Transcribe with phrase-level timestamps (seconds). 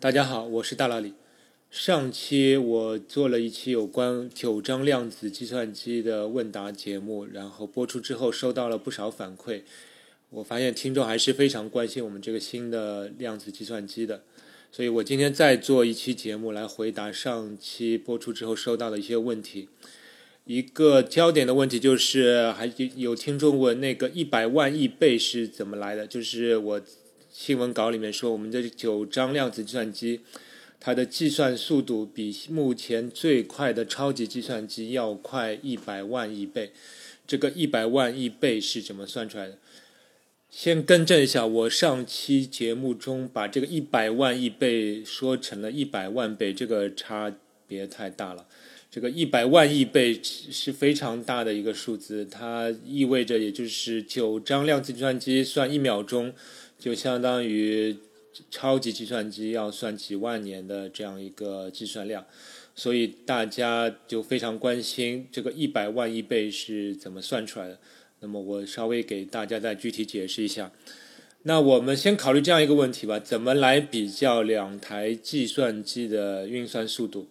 [0.00, 1.12] 大家好，我是大老李。
[1.72, 9.62] 上期我做了一期有关九张量子计算机的问答节目，然后播出之后收到了不少反馈。
[10.30, 14.22] 我发现听众还是非常关心我们这个新的量子计算机的，
[14.70, 19.68] 所以我今天再做一期节目来回答上期播出之后收到的一些问题。
[20.44, 26.06] 一个焦点的问题就是，还有听众问那个一百万亿倍是怎么来的？
[26.06, 26.80] 就是我。
[27.30, 30.20] 新闻稿里面说，我们这九张量子计算机，
[30.80, 36.72] 它的计算速度比目前最快的超级计算机要快一百万亿倍。
[37.26, 39.58] 这个一百万亿倍是怎么算出来的？
[40.50, 47.32] 先更正一下，我上期节目中把这个一百万亿倍说成了一百万倍，这个差
[47.66, 48.46] 别太大了。
[48.90, 56.32] 这个一百万亿倍是非常大的一个数字，它意味着也就是九张量子计算机算一秒钟。
[56.78, 57.96] 就相当于
[58.50, 62.24] 超级计算机要算几万年的这样一个计算量，
[62.74, 67.78] 所以大家就非常关心这个一百万亿倍是怎么算出来的。
[68.20, 70.70] 那么我稍微给大家再具体解释一下。
[71.42, 77.28] 那我们先考虑这样一个问题吧：怎么来比较两台计算机的运算速度？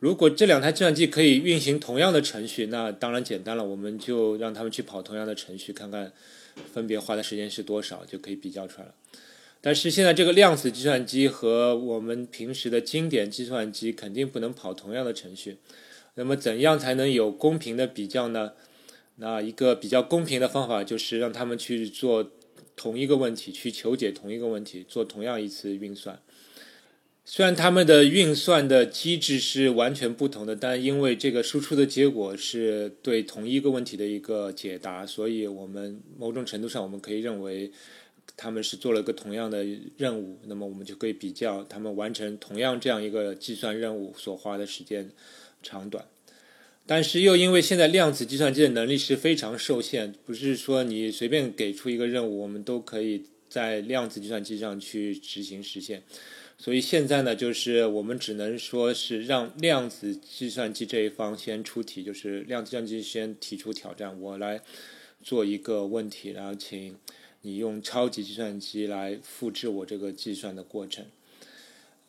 [0.00, 6.12] 如果这两台计算机可以运行同样的程序，那当然简单了，我们就让他们去跑同样的程序，看看。
[6.72, 8.94] 分别花的时间是多少，就可以比较出来了。
[9.60, 15.58] 但是现在这个量子计算机和我们平时的经典计算机肯定不能跑同样的程序。
[16.14, 18.52] 那么怎样才能有公平的比较呢？
[19.16, 22.32] 那一个比较公平的方法就是让他们去做
[22.74, 26.20] 同一个问题，去求解同一个问题，做同样一次运算。
[27.24, 37.70] 虽然他们的运算的机制是完全不同的，但因为这个输出的结果是对同一个问题的一个解答，所以我们某种程度上我们可以认为
[38.36, 39.64] 他们是做了个同样的
[39.96, 40.40] 任务。
[40.46, 45.10] 那么我们就可以比较他们完成同样这样一个计算任务所花的时间
[45.62, 46.04] 长短。
[46.84, 56.02] 但是又因为现在量子计算机的能力是非常受限，不是说你随便给出一个任务，我们都可以在量子计算机上去执行实现。
[56.58, 64.60] 所以现在呢，就是我们只能说是让量子计算机这一方先出题，就是量子计算机先提出挑战，我来
[65.24, 66.96] 做一个问题，然后请
[67.40, 71.04] 你用超级计算机来复制我这个计算的过程。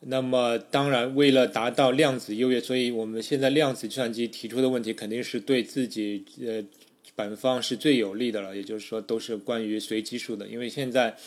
[0.01, 6.63] 那么，当然为了达到量子优越，所以我们现在量子计算机提出的问题肯定是对自己呃
[7.15, 11.17] 本方是最有利的了，也就是说都是关于随机数的，因为现在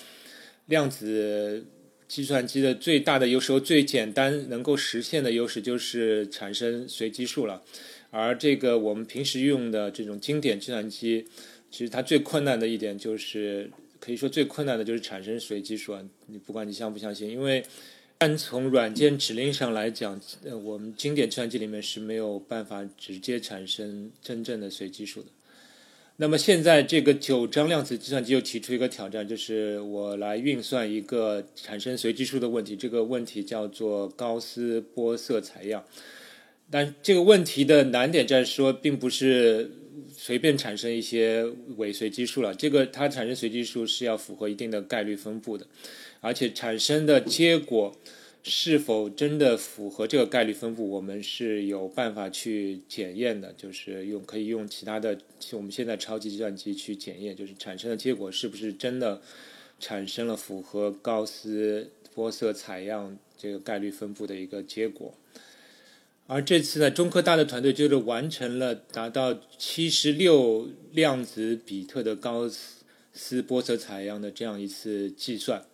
[0.66, 1.66] 量子。
[2.08, 7.62] 计算机的最大的优势、最简单能够实现的优势就是产生随机数了，
[8.10, 11.26] 而这个我们平时用的这种经典计算机，
[11.70, 16.02] 其实它最困难的一点就是，可以说最困难的就是产生随机数啊。
[16.26, 17.64] 你不管你相不相信，因为
[18.18, 25.28] 单从软件指令上来讲，呃，我们经典计算机里面是没有办法直接产生真正的随机数的。
[26.18, 32.74] 那么现在这个九张量子计算机又提出一个挑战，就是我来运算一个产生随机数的问题。
[32.74, 35.84] 这个问题叫做高斯波色采样。
[36.70, 39.70] 但这个问题的难点在说，并不是
[40.16, 41.44] 随便产生一些
[41.76, 42.54] 伪随机数了。
[42.54, 45.66] 这个它产生随机数是要符合一定的概率分布的，
[46.20, 47.94] 而且产生的结果。
[48.48, 55.18] 是否真的符合这个概率分布，我们是有办法去检验的，就是用可以用其他的，
[55.50, 59.20] 我们现在超级计算机去检验，就是产生的结果是不是真的
[59.80, 65.12] 产生了符合高斯玻色采样这个概率分布的一个结果。
[66.28, 72.48] 而这次呢，中科大的团队就是完成了达到七十六量子比特的高
[73.12, 75.64] 斯玻色采样的这样一次计算。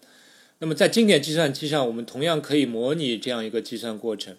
[0.62, 4.37] 那么在经典计算机上，我们同样可以模拟这样一个计算过程，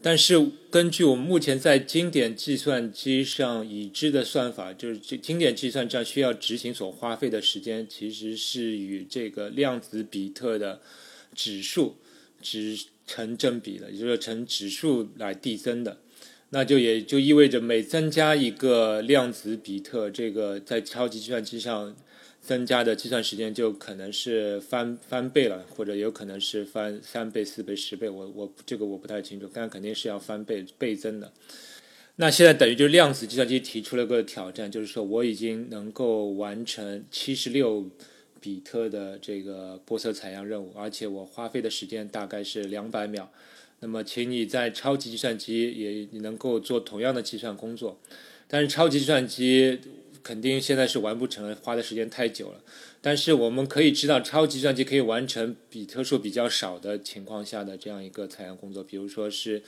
[0.00, 10.80] 但是根据我们目前在经典计算机上已知的算法，就是这经典计算上需要执行所花费的时间，其实是与这个量子比特的
[11.34, 11.96] 指数
[12.40, 15.98] 只成正比的，也就是成指数来递增的。
[16.48, 21.94] 那就也就意味着每增加一个量子比特，这个在超级计算机上。
[22.44, 28.10] 增加的计算时间就可能是翻翻倍了，或者有可能是翻三倍、四倍、十倍。
[28.10, 31.32] 我我这个我不太清楚，但肯定是要翻倍倍增的。
[32.16, 37.90] 那现在等于就是量子计算机提出了个挑战，就是说我已经能够完成七十六
[38.40, 43.32] 比特的这个玻色采样任务，而且我花费的时间大概是两百秒。
[43.80, 47.98] 那么，请你在超级计算机也能够做同样的计算工作，
[48.46, 49.80] 但是超级计算机。
[50.24, 52.60] 肯定现在是完不成，花的时间太久了。
[53.00, 59.62] 但是我们可以知道，超级计算机可以完成比特数比较少的情况下的这样一个采样工作，比如说是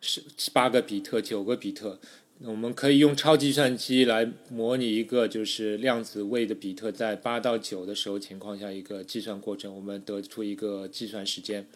[0.00, 0.22] 是
[0.52, 1.98] 八个比特、九个比特。
[2.44, 11.66] 我们可以用超级计算机来模拟一个就是量子位的比特在八到九的时候情况下一个计算过程，我们得出一个计算时间。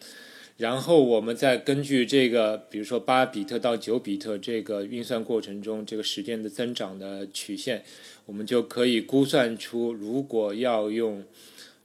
[0.57, 7.83] 然后我们再根据这个，比如说八比特到九比特这个运算过程中这个时间的增长的曲线，
[8.27, 11.23] 我们就可以估算出，如果要用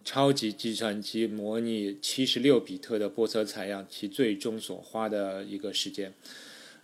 [0.05, 6.13] 超级计算机模拟七十六比特的波色采样，其最终所花的一个时间。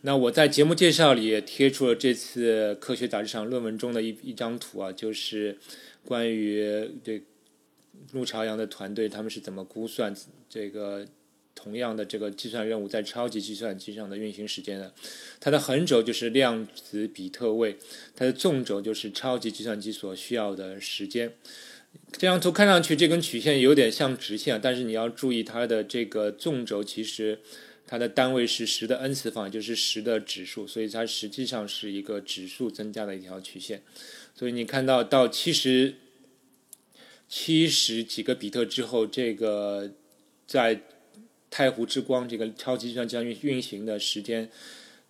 [0.00, 5.58] 那我在节目介绍里也贴出了这次科学杂志上论文中的一一张图啊，就是
[6.06, 7.20] 关于这
[8.12, 10.16] 陆朝阳的团队他们是怎么估算
[10.48, 11.06] 这个。
[11.54, 14.92] 同样的这个计算任务在超级计算机上的运行时间呢？
[15.38, 17.76] 它的横轴就是量子比特位，
[18.16, 21.32] 它的纵轴就是超级计算机所需要的时间。
[22.10, 27.38] 这张图看上去这根曲线有点像直线，但是你要注意它的这个纵轴其实
[27.86, 33.82] 它的单位是十的 n 次方，也就是十的指数，所以它实际上是一个指数增加的一条曲线。
[34.34, 35.96] 所以你看到到七十
[37.28, 39.92] 七十几个比特之后，这个
[40.46, 40.80] 在
[41.52, 44.48] 太湖之光这个超级计算机运运行的时间，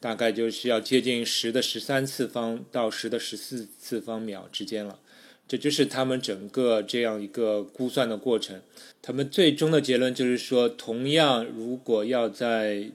[0.01, 4.99] 大概就是要接近十的十三次方到十的十四次方秒之间了。
[5.47, 8.61] 这就是他们整个这样一个估算的过程。
[9.01, 12.91] 他们最终的结论就是说，同样如果要在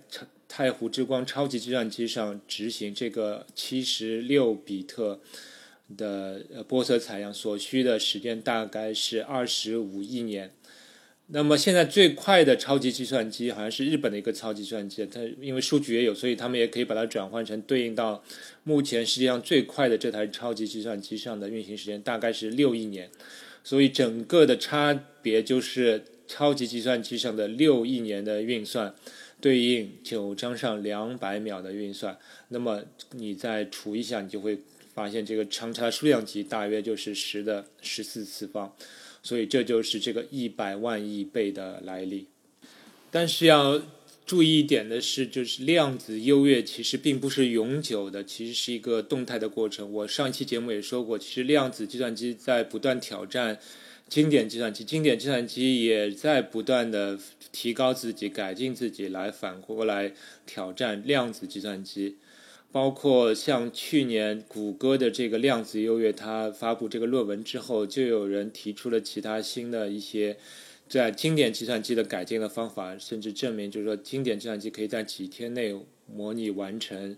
[0.49, 5.21] 太湖之光超级计算机上执行这个七十六比特
[5.95, 10.51] 的波色采样，所需的时间大概是二十五亿年。
[11.29, 18.23] 那么现在最快的超级计算机好像是日本的一个超级计算机，它因为数据也有，所以他们也可以把它转换成对应到
[18.63, 23.09] 目前世界上最快的这台超级计算机上的运行时间，大概是六亿年。
[23.61, 28.95] 所以整个的差别就是超级计算机上的六亿年的运算，
[29.41, 32.17] 对应九章上两百秒的运算。
[32.47, 32.81] 那么
[33.11, 34.59] 你再除一下，你就会
[34.93, 38.73] 发现这个长差数量级大约就是十的十四次方。
[39.27, 42.27] 所以这就是这个一百万亿倍的来历，
[43.11, 43.81] 但是要
[44.25, 49.91] 注意一点的是，就是量子优越其实并不是永久的，其实是一个动态的过程。
[49.91, 53.59] 我上一期节目也说过，其实量子计算机在不断挑战
[54.07, 57.19] 经典计算机，经典计算机也在不断的
[57.51, 60.13] 提高自己、改进自己，来反过来
[60.45, 62.15] 挑战量子计算机。
[62.77, 70.37] 包括像去年谷歌的这个量子优越，它发布这个论文之后，就有人提出了其他新的一些
[70.87, 75.75] 在经典计算机的改进的方法，甚至证明就是说经典计算机可以在几天内
[76.05, 77.17] 模拟完成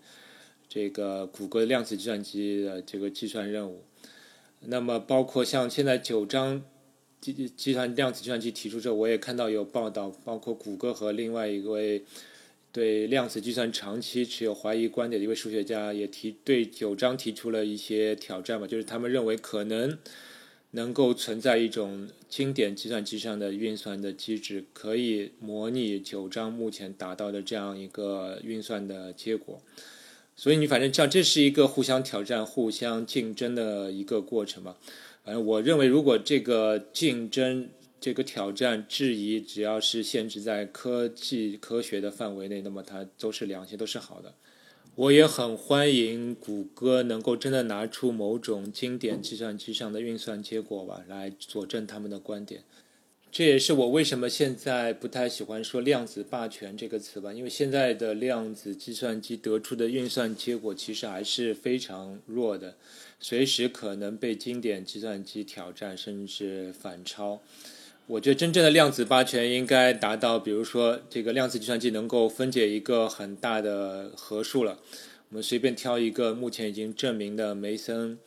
[0.69, 3.83] 这个谷歌量子计算机的这个计算任务。
[4.61, 6.63] 那么，包括像现在九章
[7.19, 12.05] 计计算量子计算机提出之后，我也看到有报道，包括谷歌和另外一位。
[12.71, 19.97] 对量子计算长期持有怀疑观点的一位数学家也提对九章提出了一些挑战吧，就是他们认为可能
[20.71, 29.59] 能够存在一种经典计算机上的运算的机制，可以模拟九章目前达到的这样一个运算的结果。
[30.35, 34.77] 所以你反正像这是一个互相挑战、互相竞争的一个过程吧。
[35.23, 37.69] 反正我认为，如果这个竞争。
[37.99, 44.33] 这个挑战质疑，只要是限制在科技科学的范围内，那么它都是良心，都是好的。
[44.95, 52.63] 我也很欢迎谷歌能够真的拿出某种经典计算机上的运算结果吧，来佐证他们的观点。
[53.31, 62.75] 这也是我为什么现在不太喜欢说“量子霸权”这个词吧，因为现在的量子计算机得出的运算结果其实还是非常弱的，
[63.19, 67.39] 随时可能被经典计算机挑战，甚至反超。
[68.09, 74.79] 我觉得真正的量子霸权应该达到，比如说这个量子计算机能够分解一个很大的合数了。
[75.29, 78.17] 我们随便挑一个目前已经证明的梅森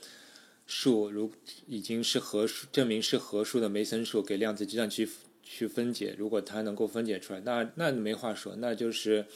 [0.68, 1.32] 数，如
[1.66, 5.08] 已经是合数证明是合数的梅森数，给量子计算机
[5.42, 9.26] 去分解，如果它能够分解出来，那那没话说，那就是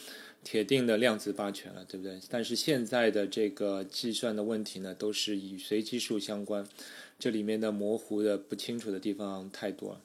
[0.45, 2.21] 铁定的量子霸权了，对不对？
[2.31, 6.65] 但是现在的这个计算的问题呢，都是与随机数相关，
[7.19, 10.01] 这里面的模糊的不清楚的地方太多了。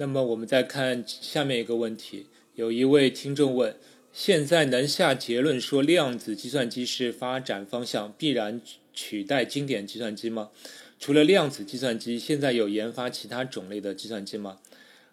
[0.00, 3.74] 那么我们再看下面一个问题，有一位听众问：
[4.12, 8.60] 现在能下结论说量子计算机是发展方向，必然
[8.94, 10.50] 取代经典计算机吗？
[11.00, 14.60] 除了量子计算机，现在有研发其他种类的计算机吗？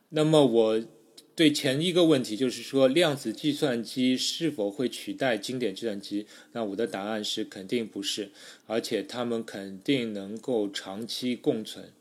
[0.10, 0.86] 那么我
[1.34, 6.28] 对前一个问题，就是说量子计算机是否会取代经典计算机？
[6.52, 8.30] 那我的答案是肯定不是，
[8.68, 11.92] 而且它们肯定能够长期共存。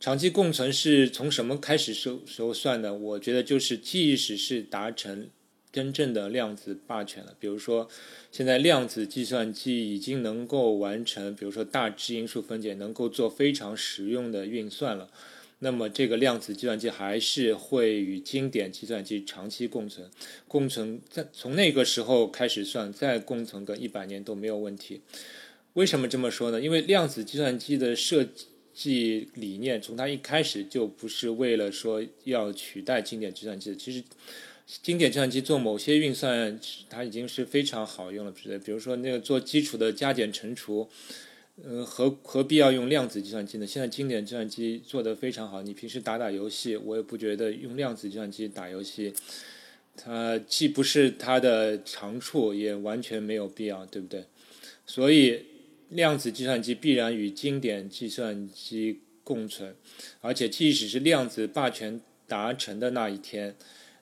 [0.00, 2.94] 长期共存是从什么开始时时候算的？
[2.94, 5.28] 我觉得就是即使是达成
[5.70, 7.86] 真正的量子霸权了，比如说
[8.32, 15.10] 现在量子计算机已经能够完成，比如说大质因数分解，能够做非常实用的运算了。
[15.58, 20.08] 那么，这个量子计算机还是会与经典计算机长期共存，
[20.48, 25.02] 共存在从那个时候开始算，再共存个一百年都没有问题。
[25.74, 26.58] 为什么这么说呢？
[26.58, 28.46] 因为量子计算机的设计
[28.84, 33.74] 理念从它一开始就不是为了说要取代经典计算机。
[33.76, 34.02] 其实，
[34.82, 36.58] 经典计算机做某些运算，
[36.88, 38.32] 它已经是非常好用了，
[38.64, 40.88] 比如说那个做基础的加减乘除。
[41.62, 43.66] 呃，何何必要用量子计算机呢？
[43.66, 49.12] 现在经典计算机做得非常好，你平时打打游戏，我也不觉得用量子计算机打游戏，
[49.94, 54.24] 它既不是它的长处，也完全没有必要，对不对？
[54.86, 55.38] 所以，
[55.90, 59.76] 量子计算机必然与经典计算机共存，
[60.20, 63.54] 而且即使是量子霸权达成的那一天，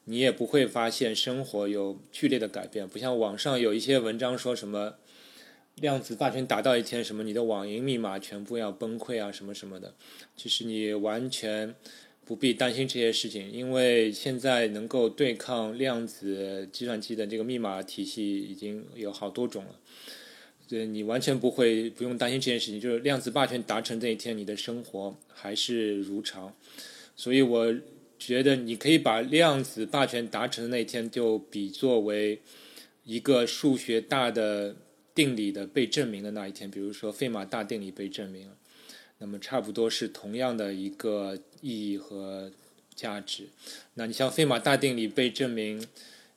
[0.05, 4.95] 你也不会发现生活有剧烈的改变，不像网上有一些文章说什么。
[5.81, 9.95] 量子霸权达到一天，什么你的网银密码全部要崩溃啊，什么什么的，
[10.37, 11.73] 其实你完全
[12.25, 19.79] 不必担心这些事情，因为现在能够对抗量子计算机的这个密码体系已经有好多种了，
[20.69, 22.81] 对你完全不会不用担心这件事情。
[22.81, 26.55] 就是量子霸权达成那一天，你的生活还是如常，
[27.17, 27.75] 所以我
[28.19, 32.41] 觉得你可以把量子霸权达成的那一天就比作为
[33.05, 34.77] 一个数学大的。
[35.15, 38.49] 定理的被证明的那一天，比如说费马大定理被证明，
[39.19, 42.53] 那么差不多是同样的一个意义和
[42.95, 43.49] 价值。
[43.95, 45.85] 那你像费马大定理被证明，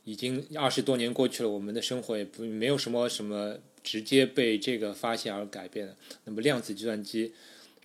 [0.03, 5.95] 已经二十多年过去了，我们的生活也不没有什么什么直接被这个发现而改变的。
[6.25, 7.33] 那么量子计算机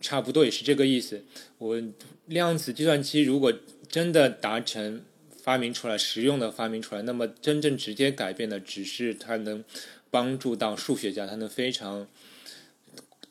[0.00, 1.24] 差不多也是这个意思。
[1.58, 1.82] 我
[2.26, 3.52] 量子计算机如果
[3.88, 5.02] 真的达成
[5.42, 9.64] 发明出来、实用的发明出来，那么真正直接改变的只是它能。
[10.08, 12.06] 帮助到数学家，它能非常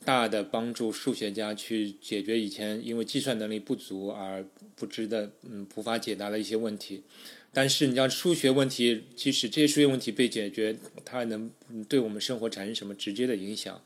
[0.05, 4.45] 大的帮助数学家去解决以前因为计算能力不足而
[4.75, 7.03] 不知的嗯无法解答的一些问题。
[7.51, 11.49] 但是你要数学问题，即使这些数学问题被解决，它能
[11.89, 13.81] 对我们生活产生什么直接的影响？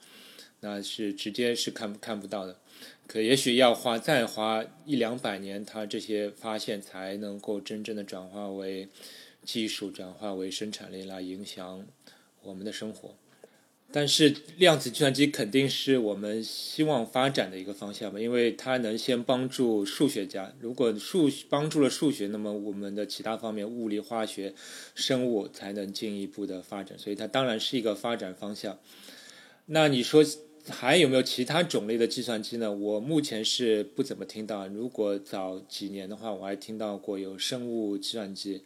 [0.62, 2.60] 那是直接是看看不到的。
[3.08, 8.90] 可也许要花再花一两百年，它这些发现才能够真正的转化为
[9.46, 11.88] 技术，转化为生产力来影响。
[12.42, 13.16] 我们的生活，
[13.92, 20.54] 但是量子计算机肯定是我们希望发展的一个方向吧，因为它能先帮助数学家。
[20.60, 24.54] 如果数帮助了数学，那么我们的其他方面，物理、化学、
[24.94, 27.00] 生物才能进一步的发展。
[27.00, 28.78] 所以它当然是一个发展方向。
[29.66, 30.24] 那你说
[30.68, 32.72] 还有没有其他种类的计算机呢？
[32.72, 34.68] 我目前是不怎么听到。
[34.68, 38.62] 如果早几年的话，我还听到过有生物计算机。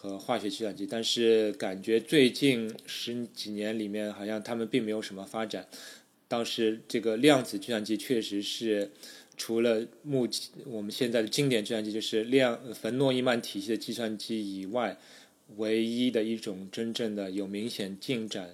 [0.00, 5.66] 和化学计算机，但是感觉最近十几年里面，好像他们并没有什么发展。
[6.28, 8.92] 倒是这个量子计算机确实是
[9.36, 10.28] 除了目
[10.66, 14.96] 我们现在的经典计算机，就是量冯诺依曼体系的计算机以外，
[15.56, 18.50] 唯一的一种真正的有明显进展，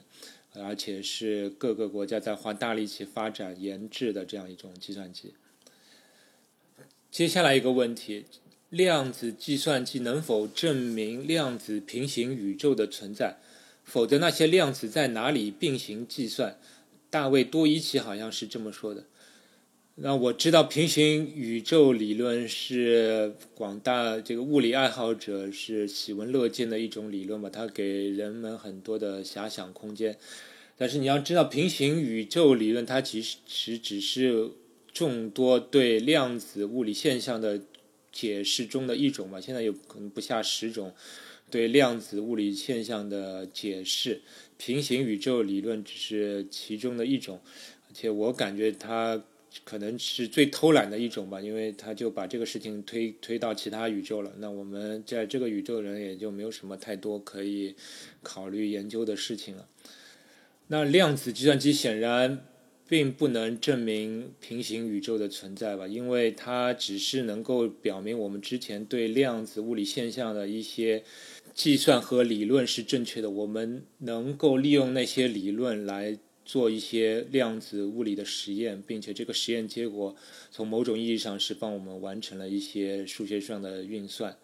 [0.54, 5.34] 而且是各个国家在花大力气发展研制的这样一种计算机。
[7.10, 8.24] 接下来一个问题。
[8.74, 13.36] 量子计算机能否证明量子平行宇宙的存在？
[13.84, 16.58] 否则，那些量子在哪里并行计算？
[17.08, 19.04] 大卫多伊奇好像是这么说的。
[19.94, 30.18] 那我知道平行宇宙理论是广大这个物理爱好者是喜闻乐见的一种理论吧，它给人们很多的遐想空间。
[30.76, 34.50] 但是你要知道，平行宇宙理论它其实只是
[34.92, 37.60] 众多对量子物理现象的。
[38.14, 40.94] 解释中的一种吧，现在有可能不下十种
[41.50, 44.22] 对量子物理现象的解释，
[44.56, 47.40] 平行宇宙理论只是其中的一种，
[47.88, 49.20] 而且我感觉它
[49.64, 57.74] 可能是最偷懒的一种吧，因为他就把这个事情推推到其他宇宙了，那我们在这个宇宙人也就没有什么太多可以
[58.22, 59.66] 考虑研究的事情了。
[60.68, 62.46] 那量子计算机显然。
[62.86, 71.02] 并不能证明平行宇宙的存在吧，因为它只是能够表明我们之前对量子物理现象的一些
[71.54, 73.30] 计算和理论是正确的。
[73.30, 80.14] 我们能够利用那些理论来做一些量子物理的实验，并且这个实验结果
[80.50, 84.36] 从某种意义上是帮我们完成了一些数学上的运算。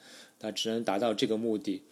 [0.42, 1.83] 它只能达到这个目的。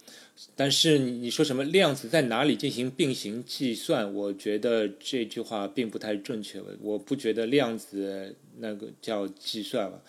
[0.55, 4.11] 但是你说什么量子在哪里进行并行计算？
[4.11, 6.59] 我觉得这句话并不太正确。
[6.81, 10.01] 我不觉得量子那个叫计算了，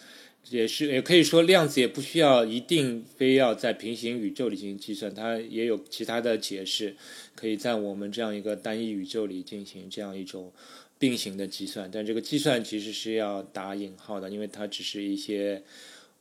[0.51, 6.95] 也是也可以说量子也不需要一定非要在平行宇宙里进行计算，它也有其他的解释，
[7.35, 10.53] 可以在我们这样一个单一宇宙里进行这样一种
[10.99, 11.89] 并行的计算。
[11.91, 15.63] 但这个计算其实是要打引号的，因为它只是一些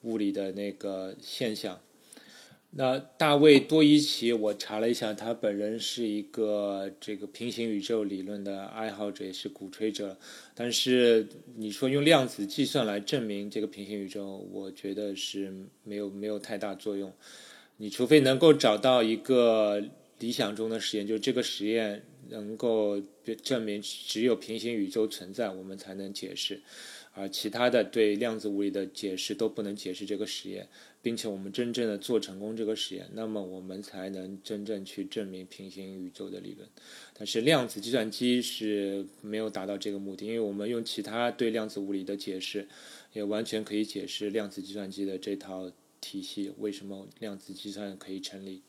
[0.04, 1.80] 物理的那个现象。
[2.72, 10.16] 那大卫多伊奇，我查了一下，他本人是一个这个平行宇宙理论的爱好者，也是鼓吹者。
[10.54, 15.52] 但是你说用量子计算来证明这个平行宇宙，我觉得是
[15.84, 17.12] 没有没有太大作用。
[17.78, 19.84] 你除非能够找到一个
[20.20, 23.02] 理想中的实验，就是这个实验能够
[23.42, 26.62] 证明只有平行宇宙存在，我们才能解释。
[27.16, 30.70] 而其他的对量子物理的解释都不能解释这个实验。
[31.02, 36.68] 并且我们真正的做成功这个实验，那么我们才能真正去证明平行宇宙的理论。
[37.18, 42.68] 但是量子计算机是没有达到这个目的，因为我们用其他对量子物理的解释，
[43.14, 48.62] 也完全可以解释量子计算机的这套体系为什么量子计算可以成立。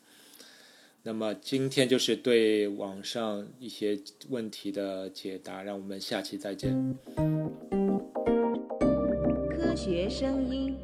[1.03, 6.95] 那么今天就是对网上一些问题的解答，让我们下期再见。
[9.51, 10.77] 科学声音。